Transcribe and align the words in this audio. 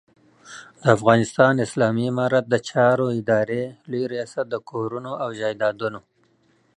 د 0.81 0.83
افغانستان 0.95 1.53
اسلامي 1.65 2.05
امارت 2.11 2.45
د 2.49 2.55
چارو 2.69 3.05
ادارې 3.19 3.63
لوی 3.89 4.03
رياست 4.13 4.45
د 4.49 4.55
کورونو 4.69 5.11
او 5.23 5.29
جایدادونو 5.39 5.99